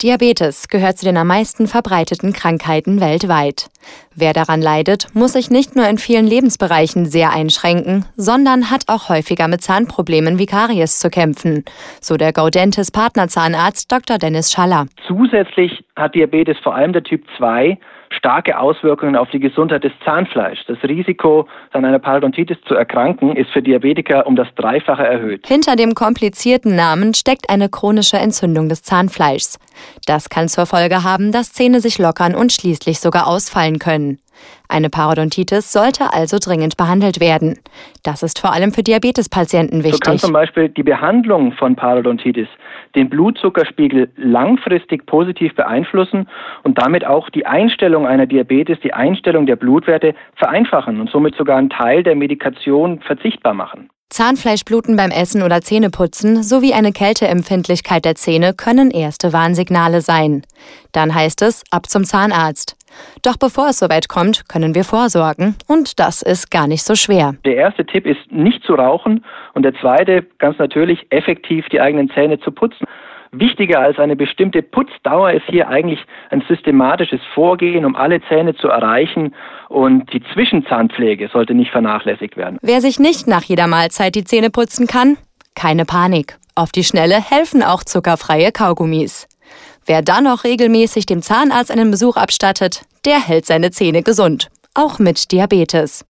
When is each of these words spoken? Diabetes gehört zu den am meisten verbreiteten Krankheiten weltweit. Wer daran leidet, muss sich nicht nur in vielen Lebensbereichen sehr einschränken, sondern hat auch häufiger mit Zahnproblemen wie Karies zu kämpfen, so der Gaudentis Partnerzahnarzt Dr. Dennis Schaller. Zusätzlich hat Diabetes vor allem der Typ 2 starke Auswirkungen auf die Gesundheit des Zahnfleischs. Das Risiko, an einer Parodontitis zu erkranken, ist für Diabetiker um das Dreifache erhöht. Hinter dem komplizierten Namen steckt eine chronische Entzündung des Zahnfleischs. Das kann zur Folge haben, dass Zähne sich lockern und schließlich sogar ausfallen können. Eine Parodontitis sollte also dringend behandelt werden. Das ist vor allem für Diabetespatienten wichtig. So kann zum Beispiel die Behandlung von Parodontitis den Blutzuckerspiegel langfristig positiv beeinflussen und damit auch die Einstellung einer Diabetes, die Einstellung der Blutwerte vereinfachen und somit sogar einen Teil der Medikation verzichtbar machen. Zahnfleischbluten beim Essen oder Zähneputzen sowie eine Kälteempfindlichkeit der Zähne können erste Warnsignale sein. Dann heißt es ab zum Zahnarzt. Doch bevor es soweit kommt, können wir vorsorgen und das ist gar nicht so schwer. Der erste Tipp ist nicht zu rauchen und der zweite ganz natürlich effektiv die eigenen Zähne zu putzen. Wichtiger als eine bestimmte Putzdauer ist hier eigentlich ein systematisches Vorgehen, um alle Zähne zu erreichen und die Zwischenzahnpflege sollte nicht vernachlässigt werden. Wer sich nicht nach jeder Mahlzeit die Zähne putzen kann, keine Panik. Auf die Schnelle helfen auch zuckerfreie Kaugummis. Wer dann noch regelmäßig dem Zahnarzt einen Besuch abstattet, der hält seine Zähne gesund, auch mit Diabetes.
Diabetes 0.00 0.68
gehört 0.68 0.96
zu 0.96 1.06
den 1.06 1.16
am 1.16 1.26
meisten 1.26 1.66
verbreiteten 1.66 2.32
Krankheiten 2.32 3.00
weltweit. 3.00 3.68
Wer 4.14 4.32
daran 4.32 4.62
leidet, 4.62 5.08
muss 5.12 5.32
sich 5.32 5.50
nicht 5.50 5.74
nur 5.74 5.88
in 5.88 5.98
vielen 5.98 6.24
Lebensbereichen 6.24 7.04
sehr 7.04 7.32
einschränken, 7.32 8.04
sondern 8.14 8.70
hat 8.70 8.84
auch 8.86 9.08
häufiger 9.08 9.48
mit 9.48 9.60
Zahnproblemen 9.60 10.38
wie 10.38 10.46
Karies 10.46 11.00
zu 11.00 11.10
kämpfen, 11.10 11.64
so 12.00 12.16
der 12.16 12.32
Gaudentis 12.32 12.92
Partnerzahnarzt 12.92 13.90
Dr. 13.90 14.18
Dennis 14.18 14.52
Schaller. 14.52 14.86
Zusätzlich 15.08 15.84
hat 15.96 16.14
Diabetes 16.14 16.58
vor 16.62 16.76
allem 16.76 16.92
der 16.92 17.02
Typ 17.02 17.24
2 17.36 17.76
starke 18.10 18.58
Auswirkungen 18.58 19.16
auf 19.16 19.30
die 19.30 19.40
Gesundheit 19.40 19.84
des 19.84 19.92
Zahnfleischs. 20.04 20.64
Das 20.66 20.78
Risiko, 20.82 21.46
an 21.72 21.84
einer 21.84 21.98
Parodontitis 21.98 22.58
zu 22.66 22.74
erkranken, 22.74 23.36
ist 23.36 23.50
für 23.50 23.62
Diabetiker 23.62 24.26
um 24.26 24.36
das 24.36 24.48
Dreifache 24.56 25.06
erhöht. 25.06 25.46
Hinter 25.46 25.76
dem 25.76 25.94
komplizierten 25.94 26.74
Namen 26.74 27.14
steckt 27.14 27.50
eine 27.50 27.68
chronische 27.68 28.16
Entzündung 28.16 28.68
des 28.68 28.82
Zahnfleischs. 28.82 29.58
Das 30.06 30.28
kann 30.28 30.48
zur 30.48 30.66
Folge 30.66 31.04
haben, 31.04 31.32
dass 31.32 31.52
Zähne 31.52 31.80
sich 31.80 31.98
lockern 31.98 32.34
und 32.34 32.52
schließlich 32.52 33.00
sogar 33.00 33.26
ausfallen 33.26 33.78
können. 33.78 34.18
Eine 34.68 34.90
Parodontitis 34.90 35.72
sollte 35.72 36.12
also 36.12 36.38
dringend 36.38 36.76
behandelt 36.76 37.20
werden. 37.20 37.58
Das 38.02 38.22
ist 38.22 38.38
vor 38.38 38.52
allem 38.52 38.72
für 38.72 38.82
Diabetespatienten 38.82 39.82
wichtig. 39.82 40.04
So 40.04 40.10
kann 40.10 40.18
zum 40.18 40.32
Beispiel 40.32 40.68
die 40.68 40.82
Behandlung 40.82 41.52
von 41.52 41.74
Parodontitis 41.74 42.48
den 42.94 43.08
Blutzuckerspiegel 43.08 44.10
langfristig 44.16 45.06
positiv 45.06 45.54
beeinflussen 45.54 46.28
und 46.64 46.78
damit 46.78 47.06
auch 47.06 47.30
die 47.30 47.46
Einstellung 47.46 48.06
einer 48.06 48.26
Diabetes, 48.26 48.78
die 48.80 48.92
Einstellung 48.92 49.46
der 49.46 49.56
Blutwerte 49.56 50.14
vereinfachen 50.36 51.00
und 51.00 51.10
somit 51.10 51.34
sogar 51.36 51.56
einen 51.56 51.70
Teil 51.70 52.02
der 52.02 52.14
Medikation 52.16 53.00
verzichtbar 53.00 53.54
machen. 53.54 53.90
Zahnfleischbluten 54.10 54.96
beim 54.96 55.10
Essen 55.10 55.42
oder 55.42 55.60
Zähneputzen 55.60 56.42
sowie 56.42 56.72
eine 56.72 56.92
Kälteempfindlichkeit 56.92 58.04
der 58.04 58.14
Zähne 58.14 58.54
können 58.54 58.90
erste 58.90 59.32
Warnsignale 59.32 60.00
sein. 60.00 60.42
Dann 60.92 61.14
heißt 61.14 61.42
es 61.42 61.62
ab 61.70 61.86
zum 61.86 62.04
Zahnarzt. 62.04 62.74
Doch 63.22 63.36
bevor 63.36 63.68
es 63.68 63.78
soweit 63.78 64.08
kommt, 64.08 64.48
können 64.48 64.74
wir 64.74 64.84
vorsorgen 64.84 65.56
und 65.68 66.00
das 66.00 66.22
ist 66.22 66.50
gar 66.50 66.66
nicht 66.66 66.84
so 66.84 66.94
schwer. 66.94 67.34
Der 67.44 67.56
erste 67.56 67.84
Tipp 67.84 68.06
ist 68.06 68.32
nicht 68.32 68.64
zu 68.64 68.74
rauchen 68.74 69.24
und 69.52 69.62
der 69.62 69.74
zweite 69.74 70.26
ganz 70.38 70.58
natürlich 70.58 71.06
effektiv 71.10 71.66
die 71.68 71.80
eigenen 71.80 72.10
Zähne 72.10 72.40
zu 72.40 72.50
putzen. 72.50 72.86
Wichtiger 73.32 73.80
als 73.80 73.98
eine 73.98 74.16
bestimmte 74.16 74.62
Putzdauer 74.62 75.32
ist 75.32 75.44
hier 75.48 75.68
eigentlich 75.68 76.00
ein 76.30 76.42
systematisches 76.48 77.20
Vorgehen, 77.34 77.84
um 77.84 77.96
alle 77.96 78.20
Zähne 78.28 78.54
zu 78.54 78.68
erreichen 78.68 79.34
und 79.68 80.12
die 80.12 80.22
Zwischenzahnpflege 80.32 81.28
sollte 81.28 81.54
nicht 81.54 81.70
vernachlässigt 81.70 82.36
werden. 82.36 82.58
Wer 82.62 82.80
sich 82.80 82.98
nicht 82.98 83.26
nach 83.26 83.42
jeder 83.42 83.66
Mahlzeit 83.66 84.14
die 84.14 84.24
Zähne 84.24 84.50
putzen 84.50 84.86
kann, 84.86 85.16
keine 85.54 85.84
Panik. 85.84 86.38
Auf 86.54 86.72
die 86.72 86.84
Schnelle 86.84 87.20
helfen 87.20 87.62
auch 87.62 87.84
zuckerfreie 87.84 88.50
Kaugummis. 88.52 89.28
Wer 89.86 90.02
dann 90.02 90.24
noch 90.24 90.44
regelmäßig 90.44 91.06
dem 91.06 91.22
Zahnarzt 91.22 91.70
einen 91.70 91.90
Besuch 91.90 92.16
abstattet, 92.16 92.82
der 93.04 93.18
hält 93.26 93.46
seine 93.46 93.70
Zähne 93.70 94.02
gesund, 94.02 94.48
auch 94.74 94.98
mit 94.98 95.32
Diabetes. 95.32 96.04